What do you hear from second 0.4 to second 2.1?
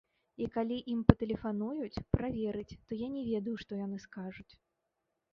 І калі ім патэлефануюць